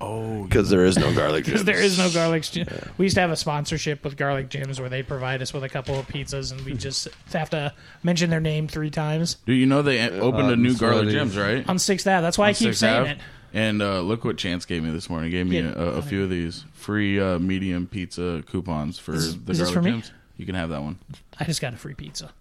[0.00, 1.44] Oh, Because there is no garlic.
[1.44, 2.66] Because there is no Garlic Jim.
[2.98, 5.68] We used to have a sponsorship with Garlic Jim's where they provide us with a
[5.68, 7.72] couple of pizzas and we just have to
[8.02, 9.36] mention their name three times.
[9.46, 11.66] Do you know they opened a Um, new garlic they- Jim's, right?
[11.68, 12.22] On 6th Ave.
[12.22, 13.10] That's why I keep 6th saying Ave.
[13.12, 13.18] it.
[13.54, 15.30] And uh, look what Chance gave me this morning.
[15.30, 15.72] He gave me Yeah.
[15.76, 19.70] a, a few of these free uh, medium pizza coupons for Is- the is this
[19.70, 19.90] garlic for me?
[19.92, 20.10] Jim's.
[20.36, 20.98] You can have that one.
[21.38, 22.32] I just got a free pizza.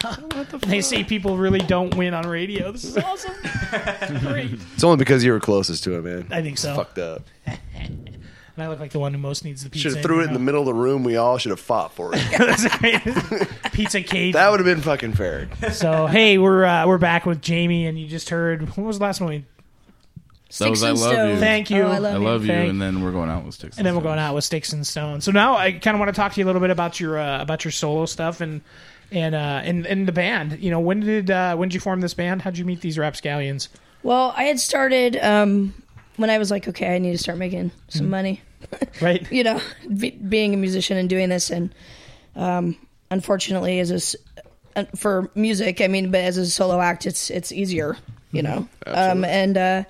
[0.66, 2.72] they say people really don't win on radio.
[2.72, 3.34] This is awesome.
[4.20, 4.58] Great.
[4.74, 6.26] It's only because you were closest to it, man.
[6.30, 6.74] I think so.
[6.74, 7.22] Fucked up.
[8.54, 9.88] And I look like the one who most needs the pizza.
[9.88, 11.04] Should have threw it in the middle of the room.
[11.04, 13.48] We all should have fought for it.
[13.72, 14.34] Pizza cage.
[14.34, 15.48] that would have been fucking fair.
[15.72, 19.04] So hey, we're uh, we're back with Jamie, and you just heard what was the
[19.04, 19.30] last one?
[19.30, 19.44] We,
[20.58, 21.38] That was I love you.
[21.38, 21.82] Thank you.
[21.82, 22.24] Oh, I love I you.
[22.24, 23.76] love you, Thank- and then we're going out with sticks.
[23.78, 25.24] and then we're going out with sticks and stones.
[25.24, 27.18] So now I kind of want to talk to you a little bit about your
[27.18, 28.60] uh, about your solo stuff and
[29.10, 30.58] and uh, and and the band.
[30.60, 32.42] You know, when did uh, when did you form this band?
[32.42, 33.68] How'd you meet these rapscallions?
[34.02, 35.74] Well, I had started um,
[36.16, 38.40] when I was like, okay, I need to start making some money.
[39.00, 39.26] Right.
[39.32, 39.60] you know,
[39.98, 41.74] be, being a musician and doing this, and
[42.36, 42.76] um,
[43.10, 44.16] unfortunately, as a s-
[44.76, 47.96] uh, for music, I mean, but as a solo act, it's it's easier,
[48.30, 48.68] you know.
[48.86, 49.84] Um, and uh,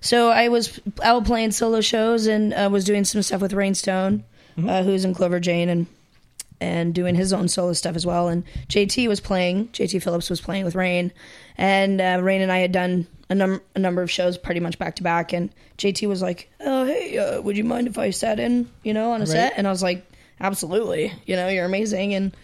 [0.00, 4.24] so I was out playing solo shows and uh, was doing some stuff with Rainstone,
[4.58, 5.86] uh, who's in Clover Jane, and
[6.60, 8.28] and doing his own solo stuff as well.
[8.28, 11.12] And JT was playing, JT Phillips was playing with Rain,
[11.58, 14.78] and uh, Rain and I had done a, num- a number of shows pretty much
[14.78, 15.32] back to back.
[15.32, 18.94] And JT was like, "Oh, hey, uh, would you mind if I sat in, you
[18.94, 20.06] know, on a set?" And I was like,
[20.40, 22.34] "Absolutely, you know, you're amazing." And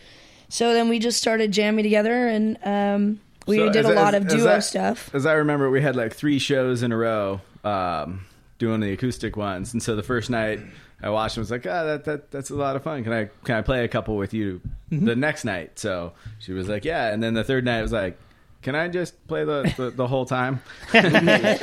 [0.48, 4.14] so then we just started jamming together, and um, we So did as- a lot
[4.14, 5.14] as- of as duo I- stuff.
[5.14, 8.24] As I remember, we had like three shows in a row um,
[8.59, 10.61] doing the acoustic ones, and so the first night
[11.03, 13.03] I watched and was like, "Ah, that, that that's a lot of fun.
[13.05, 15.07] Can I can I play a couple with you Mm-hmm.
[15.07, 18.18] the next night?" So she was like, "Yeah," and then the third night was like.
[18.62, 20.61] Can I just play the, the, the whole time?
[20.93, 21.59] Can I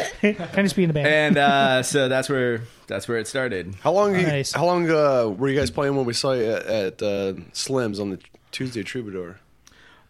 [0.63, 1.07] just be in the band?
[1.07, 3.73] and uh, so that's where that's where it started.
[3.80, 4.19] How long?
[4.19, 4.51] you- Nice.
[4.51, 8.01] How long uh, were you guys playing when we saw you at, at uh, Slim's
[8.01, 8.19] on the
[8.51, 9.38] Tuesday Troubadour?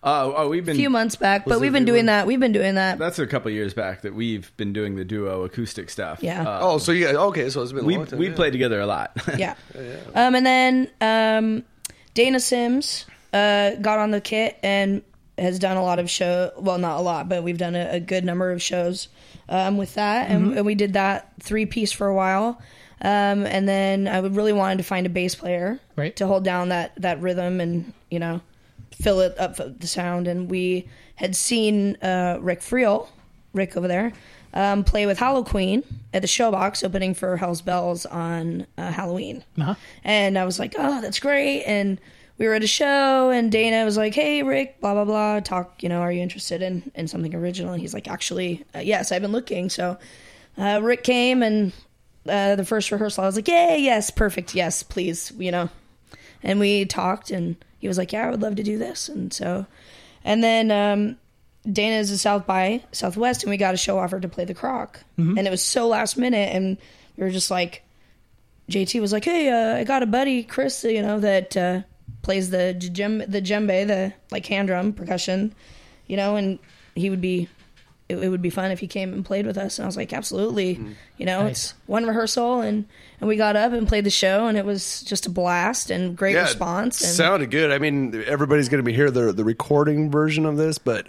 [0.02, 2.26] Oh, oh, we've been A few months back, but we've been doing one- that.
[2.28, 2.97] We've been doing that.
[3.00, 6.20] That's a couple years back that we've been doing the duo acoustic stuff.
[6.22, 6.43] Yeah.
[6.47, 7.10] Uh, oh, so yeah.
[7.10, 8.20] okay, so it's been a we long time.
[8.20, 8.36] we yeah.
[8.36, 9.12] played together a lot.
[9.38, 9.56] yeah.
[10.16, 11.64] Um, and then um,
[12.14, 15.02] Dana Sims uh, got on the kit and
[15.38, 16.52] has done a lot of show.
[16.58, 19.10] Well, not a lot, but we've done a, a good number of shows
[19.50, 22.62] um, with that, and, and we did that three piece for a while.
[23.02, 26.16] Um, and then I really wanted to find a bass player Right.
[26.18, 28.41] to hold down that that rhythm and you know
[28.91, 30.27] fill it up the sound.
[30.27, 33.07] And we had seen uh, Rick Friel,
[33.53, 34.13] Rick over there,
[34.53, 35.83] um, play with Hollow Queen
[36.13, 39.43] at the Showbox opening for Hell's Bells on uh, Halloween.
[39.59, 39.75] Uh-huh.
[40.03, 41.63] And I was like, oh, that's great.
[41.63, 41.99] And
[42.37, 45.41] we were at a show, and Dana was like, hey, Rick, blah, blah, blah.
[45.41, 47.73] Talk, you know, are you interested in, in something original?
[47.73, 49.69] And he's like, actually, uh, yes, I've been looking.
[49.69, 49.97] So
[50.57, 51.73] uh, Rick came, and
[52.27, 55.69] uh, the first rehearsal, I was like, yay, yes, perfect, yes, please, you know.
[56.41, 59.09] And we talked, and he was like, yeah, I would love to do this.
[59.09, 59.65] And so,
[60.23, 61.17] and then um,
[61.71, 64.53] Dana is a South by Southwest, and we got a show offer to play the
[64.53, 64.99] Croc.
[65.38, 66.77] And it was so last minute, and
[67.17, 67.84] we were just like,
[68.69, 71.82] JT was like, "Hey, uh, I got a buddy, Chris, you know, that uh,
[72.21, 75.55] plays the djem- the djembe, the like hand drum percussion,
[76.05, 76.59] you know, and
[76.95, 77.47] he would be,
[78.10, 79.95] it, it would be fun if he came and played with us." And I was
[79.95, 80.80] like, "Absolutely,"
[81.18, 81.51] you know, Nice.
[81.51, 82.86] it's one rehearsal, and
[83.22, 86.18] and we got up and played the show, and it was just a blast and
[86.18, 87.01] great Yeah, response.
[87.01, 87.72] it And sounded good.
[87.72, 91.07] I mean, everybody's going to be here the the recording version of this, but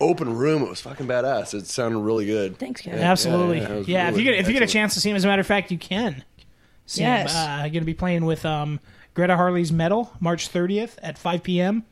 [0.00, 1.54] open room, it was fucking badass.
[1.54, 2.58] It sounded really good.
[2.58, 2.94] Thanks, guys.
[3.00, 3.60] Absolutely.
[3.60, 5.16] yeah, Yeah, it was if you get if you get a chance to see him,
[5.16, 6.24] as a matter of fact, you can.
[6.86, 7.32] See Yes.
[7.32, 7.38] him.
[7.38, 8.78] Uh, going to be playing with um,
[9.14, 11.84] Greta Harley's Metal March 30th at 5 p.m.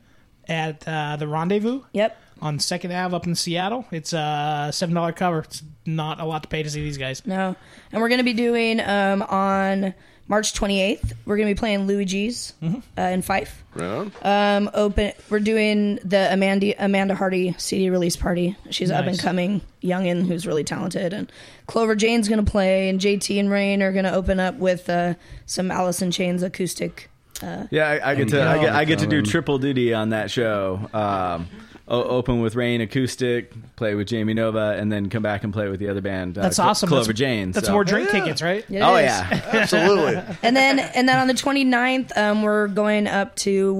[0.47, 2.15] at uh, the Rendezvous Yep.
[2.43, 3.85] On Second Ave up in Seattle.
[3.91, 5.39] It's a seven dollar cover.
[5.39, 7.25] It's not a lot to pay to see these guys.
[7.25, 7.55] No,
[7.91, 9.93] and we're gonna be doing um, on
[10.27, 11.13] March 28th.
[11.25, 12.79] We're gonna be playing Luigi's Mm-hmm.
[12.97, 13.63] uh, in Fife.
[13.75, 14.11] Right.
[14.25, 15.13] Um, open.
[15.29, 18.57] We're doing the Amanda Amanda Hardy CD release party.
[18.71, 19.21] She's up and Nice.
[19.21, 21.31] coming youngin who's really talented, and
[21.67, 25.13] Clover Jane's gonna play, and JT and Rain are gonna open up with uh,
[25.45, 27.09] some Alice in Chains acoustic.
[27.41, 30.09] Uh, Yeah, I, I get to I get, I get to do triple duty on
[30.09, 30.89] that show.
[30.93, 35.51] Um, o- open with Rain acoustic, play with Jamie Nova, and then come back and
[35.51, 36.37] play with the other band.
[36.37, 36.89] uh, That's Clo- awesome.
[36.89, 37.51] Clover that's, Jane.
[37.51, 38.65] That's so- more drink tickets, right?
[38.69, 39.05] It Oh is.
[39.05, 40.21] yeah, Absolutely.
[40.41, 43.73] and then and then on the 29th, um, we're going up to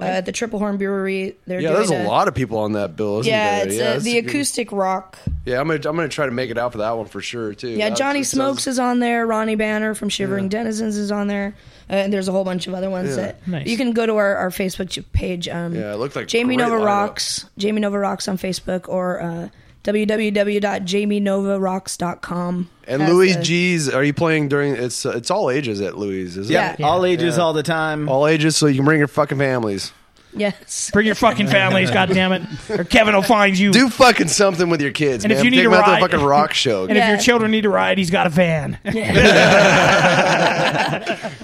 [0.00, 1.36] Woodinville uh, the Triple Horn Brewery.
[1.46, 3.20] They're yeah, there's a lot of people on that bill.
[3.20, 3.66] Isn't Yeah, there?
[3.66, 5.18] it's yeah, uh, that's the a good- acoustic rock.
[5.44, 7.54] Yeah, I'm gonna I'm gonna try to make it out for that one for sure
[7.54, 7.68] too.
[7.68, 8.30] Yeah, That- Johnny it sounds-
[8.62, 9.26] Smokes is on there.
[9.26, 11.54] Ronnie Banner from Shivering Denizens is on there.
[11.88, 13.16] Uh, and there's a whole bunch of other ones Yeah.
[13.16, 13.66] that Nice.
[13.68, 15.48] you can go to our, our Facebook page.
[15.48, 16.86] Um, Yeah, it looked like Jamie great Nova lineup.
[16.86, 17.44] Rocks.
[17.58, 19.48] Jamie Nova Rocks on Facebook or uh,
[19.86, 22.70] www.jamieNovaRocks.com.
[22.88, 24.74] And has Louis the- G's, are you playing during?
[24.76, 26.52] It's uh, it's all ages at Louis, is it?
[26.52, 26.86] Yeah, Yeah.
[26.86, 28.08] all ages, all the time.
[28.08, 29.92] All ages, so you can bring your fucking families.
[30.38, 30.90] Yes.
[30.92, 33.72] Bring your fucking families, God damn it, or Kevin will find you.
[33.72, 35.38] Do fucking something with your kids, and man.
[35.38, 36.84] if you need Take a them out to ride, the fucking rock show.
[36.84, 38.78] and if your children need a ride, he's got a van.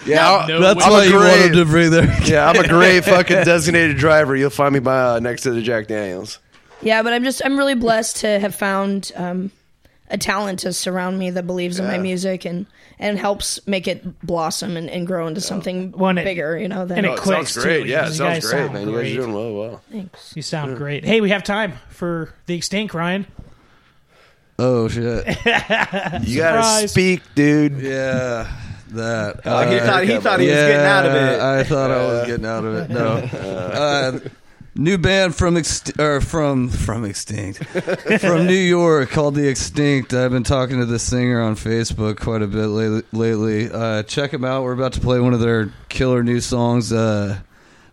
[0.04, 2.04] Yeah, I'll- That's I'm why you want great- to bring their.
[2.24, 4.34] Yeah, I'm a great fucking designated driver.
[4.36, 6.38] You'll find me by uh, next to the Jack Daniels.
[6.82, 9.50] Yeah, but I'm just I'm really blessed to have found um,
[10.10, 12.02] a talent to surround me that believes in my Yeah.
[12.02, 12.66] music and
[12.98, 16.56] and helps make it blossom and, and grow into something bigger.
[16.58, 17.82] You know, than and it Oh, it clicks sounds great.
[17.84, 18.82] too, Yeah, it because you sounds guys great, sound man.
[18.88, 19.12] You guys great.
[19.12, 19.52] are doing well.
[19.54, 19.82] well.
[19.90, 20.32] Thanks.
[20.36, 20.76] You sound Yeah.
[20.78, 21.04] great.
[21.04, 23.26] Hey, we have time for the extinct, Ryan.
[24.58, 25.26] Oh shit!
[25.46, 26.90] You gotta Surprise.
[26.90, 27.78] speak, dude.
[27.80, 28.52] Yeah,
[28.90, 29.40] that.
[29.44, 31.40] Oh, he thought- he thought he was getting out of it.
[31.40, 32.90] I thought I was getting out of it.
[32.90, 33.28] No.
[33.42, 34.18] Uh,
[34.74, 37.64] new band from Ext- or from from Extinct
[38.20, 40.14] from New York called The Extinct.
[40.14, 43.02] I've been talking to the singer on Facebook quite a bit lately.
[43.12, 43.70] lately.
[43.70, 44.62] Uh, check them out.
[44.62, 46.92] We're about to play one of their killer new songs.
[46.92, 47.40] Uh,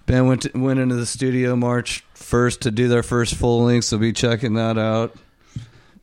[0.05, 3.85] band went to, went into the studio March first to do their first full length,
[3.85, 5.15] so be checking that out.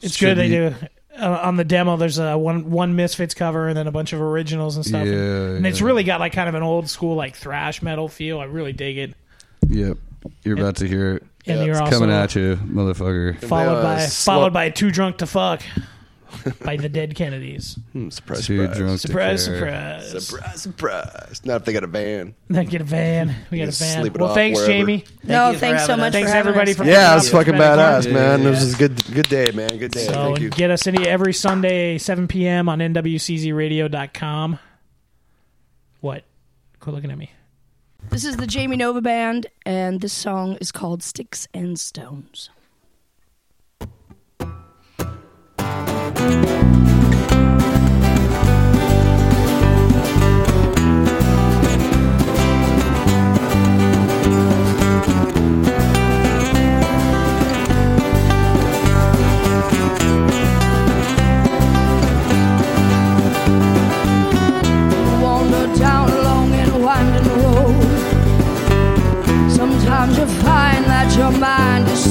[0.00, 0.74] It's Should good they do.
[1.18, 4.20] Uh, on the demo, there's a one one Misfits cover and then a bunch of
[4.20, 5.06] originals and stuff.
[5.06, 5.14] Yeah,
[5.56, 5.86] and it's yeah.
[5.86, 8.38] really got like kind of an old school like thrash metal feel.
[8.38, 9.14] I really dig it.
[9.66, 9.96] Yep,
[10.44, 11.24] you're about to hear it.
[11.46, 13.38] And you're it's also- coming at you, motherfucker.
[13.44, 15.62] Followed by slow- followed by Too Drunk to Fuck
[16.64, 17.78] by the Dead Kennedys.
[17.92, 18.76] Hmm, surprise, Too surprise.
[18.76, 19.56] drunk to Surprise, care.
[19.56, 20.26] surprise.
[20.26, 21.40] Surprise, surprise.
[21.44, 22.34] Not if they got a van.
[22.48, 23.28] Then get a van.
[23.50, 24.00] We got You a van.
[24.02, 24.72] sleep it Well, off thanks, wherever.
[24.72, 25.04] Jamie.
[25.22, 26.12] No, you for thanks so having much us.
[26.14, 26.76] Thanks for having everybody us.
[26.76, 27.78] for Yeah, coming it's fucking been fun.
[27.78, 28.42] badass, man.
[28.42, 28.50] Yeah.
[28.50, 29.14] This is good.
[29.14, 29.78] Good day, man.
[29.78, 30.04] Good day.
[30.06, 30.50] So Thank you.
[30.50, 32.68] get us any every Sunday, 7 p.m.
[32.68, 34.58] on nwczradio.com.
[36.00, 36.24] What?
[36.80, 37.30] Quit looking at me.
[38.10, 42.50] This is the Jamie Nova Band, and this song is called Sticks and Stones.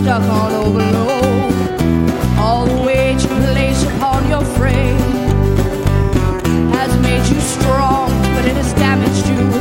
[0.06, 1.52] Stuck on overload.
[2.38, 5.00] All the weight you place upon your frame
[6.78, 9.55] has made you strong, but it has damaged you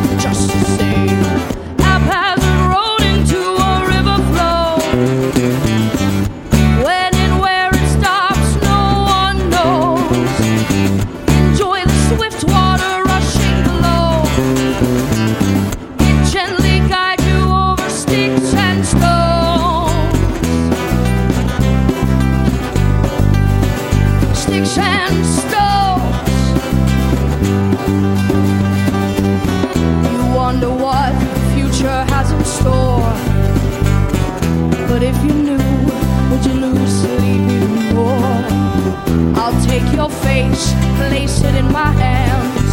[39.46, 42.70] I'll take your face, place it in my hands,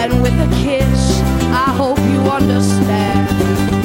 [0.00, 1.20] and with a kiss,
[1.52, 3.77] I hope you understand.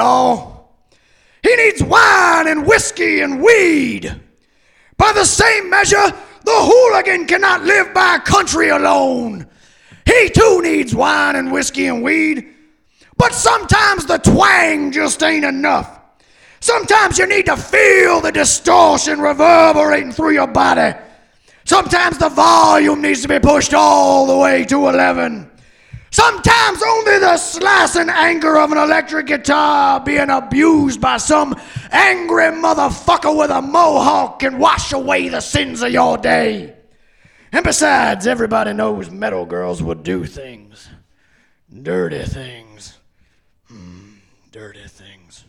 [0.00, 0.68] Y'all.
[1.42, 4.04] He needs wine and whiskey and weed.
[4.96, 6.06] By the same measure,
[6.44, 9.46] the hooligan cannot live by country alone.
[10.06, 12.48] He too needs wine and whiskey and weed.
[13.16, 16.00] But sometimes the twang just ain't enough.
[16.60, 20.98] Sometimes you need to feel the distortion reverberating through your body.
[21.64, 25.49] Sometimes the volume needs to be pushed all the way to 11.
[26.10, 31.54] Sometimes only the slicing anger of an electric guitar being abused by some
[31.92, 36.74] angry motherfucker with a mohawk can wash away the sins of your day.
[37.52, 40.88] And besides, everybody knows metal girls will do things.
[41.82, 42.98] Dirty things.
[43.68, 44.14] Hmm,
[44.50, 45.44] dirty things.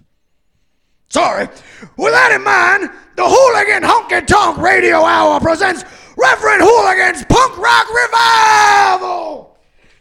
[1.09, 1.47] Sorry.
[1.97, 5.84] With that in mind, the Hooligan Honky Tonk Radio Hour presents
[6.16, 9.51] Reverend Hooligan's Punk Rock Revival!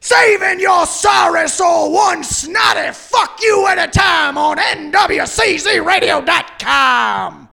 [0.02, 7.48] Saving your sorry soul one snotty fuck you at a time on NWCZRadio.com.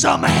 [0.00, 0.39] Sunday